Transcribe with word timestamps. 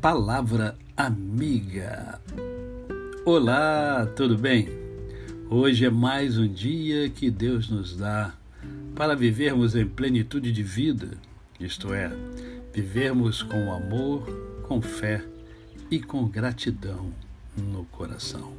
Palavra 0.00 0.78
Amiga. 0.96 2.20
Olá, 3.24 4.06
tudo 4.14 4.38
bem? 4.38 4.68
Hoje 5.50 5.86
é 5.86 5.90
mais 5.90 6.38
um 6.38 6.46
dia 6.46 7.10
que 7.10 7.28
Deus 7.28 7.68
nos 7.68 7.96
dá 7.96 8.32
para 8.94 9.16
vivermos 9.16 9.74
em 9.74 9.84
plenitude 9.84 10.52
de 10.52 10.62
vida, 10.62 11.18
isto 11.58 11.92
é, 11.92 12.12
vivermos 12.72 13.42
com 13.42 13.72
amor, 13.72 14.24
com 14.68 14.80
fé 14.80 15.24
e 15.90 15.98
com 16.00 16.28
gratidão 16.28 17.12
no 17.56 17.84
coração. 17.86 18.52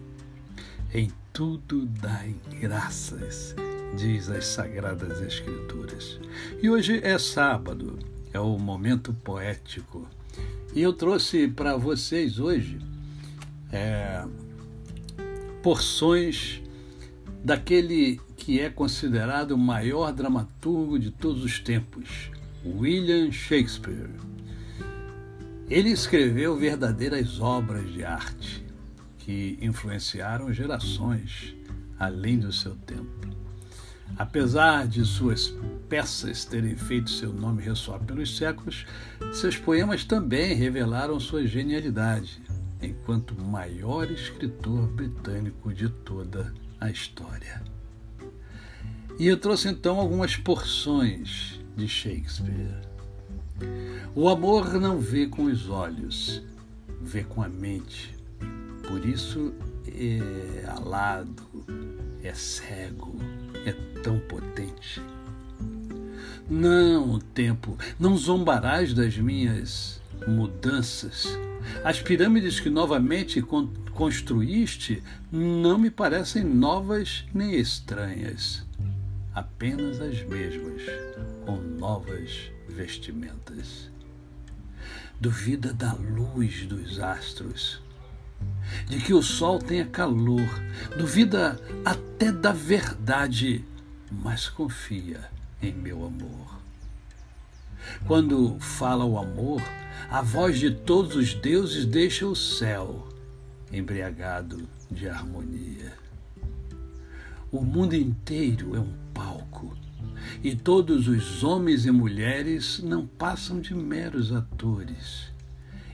Em 0.94 1.10
tudo 1.32 1.86
dai 1.86 2.36
graças, 2.60 3.56
diz 3.96 4.30
as 4.30 4.46
Sagradas 4.46 5.22
Escrituras. 5.22 6.20
E 6.62 6.70
hoje 6.70 7.00
é 7.02 7.18
sábado, 7.18 7.98
é 8.34 8.40
o 8.42 8.60
momento 8.60 9.14
poético. 9.14 10.06
E 10.74 10.82
eu 10.82 10.94
trouxe 10.94 11.48
para 11.48 11.76
vocês 11.76 12.40
hoje 12.40 12.80
é, 13.72 14.24
porções 15.64 16.62
daquele 17.44 18.20
que 18.38 18.60
é 18.60 18.70
considerado 18.70 19.52
o 19.52 19.58
maior 19.58 20.14
dramaturgo 20.14 21.00
de 21.00 21.12
todos 21.12 21.44
os 21.44 21.60
tempos, 21.60 22.32
William 22.64 23.32
Shakespeare. 23.32 24.10
Ele 25.70 25.90
escreveu 25.90 26.56
verdadeiras 26.58 27.40
obras 27.40 27.92
de 27.92 28.04
arte 28.04 28.66
que 29.20 29.58
influenciaram 29.62 30.54
gerações 30.54 31.56
além 32.00 32.40
do 32.40 32.52
seu 32.52 32.76
tempo. 32.76 33.28
Apesar 34.18 34.88
de 34.88 35.06
suas 35.06 35.54
peças 35.90 36.46
terem 36.46 36.76
feito 36.76 37.10
seu 37.10 37.34
nome 37.34 37.64
ressoar 37.64 38.00
pelos 38.00 38.38
séculos, 38.38 38.86
seus 39.34 39.58
poemas 39.58 40.06
também 40.06 40.54
revelaram 40.54 41.20
sua 41.20 41.46
genialidade, 41.48 42.40
enquanto 42.82 43.36
maior 43.36 44.10
escritor 44.12 44.88
britânico 44.88 45.74
de 45.74 45.90
toda 45.90 46.54
a 46.80 46.90
história. 46.92 47.62
E 49.18 49.28
eu 49.28 49.36
trouxe 49.36 49.68
então 49.68 50.00
algumas 50.00 50.38
porções 50.38 51.60
de 51.76 51.88
Shakespeare. 51.88 52.88
O 54.16 54.30
amor 54.30 54.80
não 54.80 55.00
vê 55.00 55.28
com 55.28 55.46
os 55.46 55.70
olhos, 55.70 56.42
vê 57.02 57.24
com 57.24 57.42
a 57.42 57.50
mente. 57.50 58.16
Por 58.88 59.06
isso 59.06 59.54
é 59.88 60.66
alado, 60.68 61.44
é 62.24 62.34
cego, 62.34 63.18
é 63.66 63.74
tão 64.02 64.20
potente. 64.20 64.39
Não, 66.50 67.20
tempo, 67.20 67.78
não 68.00 68.18
zombarás 68.18 68.92
das 68.92 69.16
minhas 69.16 70.02
mudanças. 70.28 71.28
As 71.84 72.02
pirâmides 72.02 72.60
que 72.60 72.72
novamente 72.72 73.40
construíste 73.94 75.04
não 75.32 75.78
me 75.78 75.92
parecem 75.92 76.44
novas 76.44 77.24
nem 77.36 77.54
estranhas, 77.54 78.66
apenas 79.36 80.02
as 80.02 80.24
mesmas, 80.24 80.82
com 81.46 81.58
novas 81.58 82.52
vestimentas. 82.68 83.92
Duvida 85.22 85.72
da 85.72 85.94
luz 85.94 86.66
dos 86.66 87.00
astros 87.00 87.80
de 88.88 89.00
que 89.00 89.14
o 89.14 89.22
sol 89.22 89.60
tenha 89.60 89.86
calor, 89.86 90.50
duvida 90.98 91.60
até 91.86 92.32
da 92.32 92.52
verdade, 92.52 93.64
mas 94.12 94.50
confia 94.50 95.30
em 95.62 95.74
meu 95.74 96.06
amor. 96.06 96.60
Quando 98.06 98.60
fala 98.60 99.06
o 99.06 99.18
amor, 99.18 99.62
a 100.10 100.22
voz 100.22 100.60
de 100.60 100.72
todos 100.72 101.16
os 101.16 101.34
deuses 101.34 101.86
deixa 101.86 102.26
o 102.26 102.36
céu 102.36 103.08
embriagado 103.72 104.68
de 104.90 105.08
harmonia. 105.08 105.94
O 107.52 107.62
mundo 107.62 107.96
inteiro 107.96 108.76
é 108.76 108.80
um 108.80 108.94
palco 109.14 109.76
e 110.44 110.56
todos 110.56 111.08
os 111.08 111.44
homens 111.44 111.86
e 111.86 111.92
mulheres 111.92 112.80
não 112.80 113.06
passam 113.06 113.60
de 113.60 113.74
meros 113.74 114.32
atores. 114.32 115.32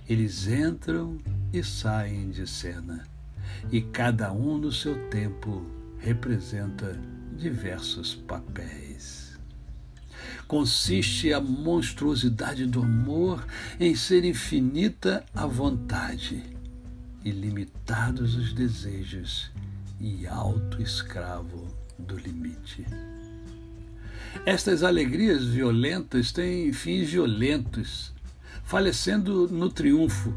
Eles 0.08 0.48
entram 0.48 1.18
e 1.52 1.64
saem 1.64 2.30
de 2.30 2.46
cena, 2.46 3.04
e 3.72 3.82
cada 3.82 4.32
um 4.32 4.58
no 4.58 4.72
seu 4.72 5.10
tempo 5.10 5.66
representa 5.98 7.00
diversos 7.36 8.14
papéis. 8.14 9.35
Consiste 10.48 11.34
a 11.34 11.42
monstruosidade 11.42 12.68
do 12.68 12.82
amor 12.82 13.46
em 13.80 13.96
ser 13.96 14.24
infinita 14.24 15.26
a 15.34 15.48
vontade, 15.48 16.44
ilimitados 17.24 18.36
os 18.36 18.54
desejos 18.54 19.52
e 20.00 20.28
alto 20.28 20.82
escravo 20.82 21.68
do 21.98 22.18
limite. 22.18 22.86
Estas 24.46 24.84
alegrias 24.84 25.46
violentas 25.46 26.32
têm 26.32 26.72
fins 26.72 27.10
violentos, 27.10 28.14
falecendo 28.64 29.48
no 29.48 29.70
triunfo 29.70 30.34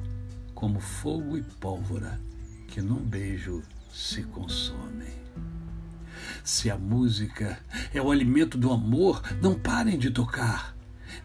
como 0.54 0.80
fogo 0.80 1.36
e 1.36 1.42
pólvora 1.42 2.18
que 2.68 2.80
num 2.80 2.96
beijo 2.96 3.62
se 3.92 4.22
consomem. 4.22 5.12
Se 6.48 6.70
a 6.70 6.78
música 6.78 7.58
é 7.92 8.00
o 8.00 8.10
alimento 8.10 8.56
do 8.56 8.72
amor, 8.72 9.20
não 9.42 9.54
parem 9.54 9.98
de 9.98 10.10
tocar. 10.10 10.74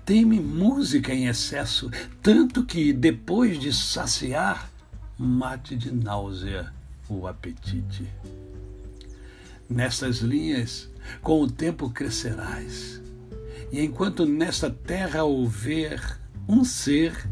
Tem-me 0.03 0.38
música 0.38 1.13
em 1.13 1.28
excesso, 1.28 1.89
tanto 2.22 2.66
que 2.66 2.91
depois 2.91 3.57
de 3.57 3.72
saciar, 3.72 4.69
mate 5.17 5.78
de 5.78 5.94
náusea 5.94 6.73
o 7.07 7.25
apetite. 7.25 8.06
Nestas 9.69 10.17
linhas, 10.17 10.89
com 11.22 11.41
o 11.41 11.50
tempo 11.50 11.89
crescerás, 11.89 13.01
e 13.72 13.79
enquanto 13.79 14.25
nesta 14.25 14.69
terra 14.69 15.23
houver 15.23 16.19
um 16.50 16.66
ser, 16.66 17.29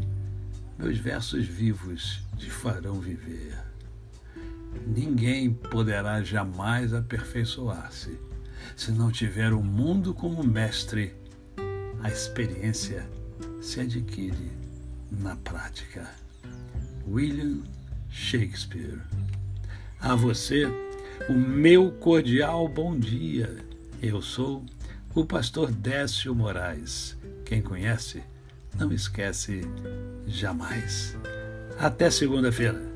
meus 0.78 0.96
versos 0.96 1.44
vivos 1.44 2.22
te 2.38 2.48
farão 2.48 2.98
viver. 2.98 3.71
Ninguém 4.86 5.52
poderá 5.52 6.22
jamais 6.22 6.92
aperfeiçoar-se 6.92 8.18
se 8.76 8.90
não 8.92 9.10
tiver 9.10 9.52
o 9.52 9.62
mundo 9.62 10.14
como 10.14 10.42
mestre. 10.42 11.14
A 12.02 12.08
experiência 12.08 13.06
se 13.60 13.80
adquire 13.80 14.50
na 15.10 15.36
prática. 15.36 16.10
William 17.06 17.62
Shakespeare. 18.10 19.00
A 20.00 20.14
você, 20.14 20.66
o 21.28 21.32
meu 21.32 21.92
cordial 21.92 22.66
bom 22.68 22.98
dia. 22.98 23.56
Eu 24.02 24.20
sou 24.20 24.64
o 25.14 25.24
pastor 25.24 25.70
Décio 25.70 26.34
Moraes. 26.34 27.16
Quem 27.44 27.62
conhece, 27.62 28.22
não 28.76 28.92
esquece 28.92 29.60
jamais. 30.26 31.16
Até 31.78 32.10
segunda-feira. 32.10 32.91